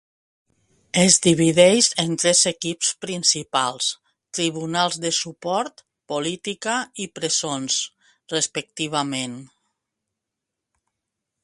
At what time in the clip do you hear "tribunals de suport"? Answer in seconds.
4.39-5.85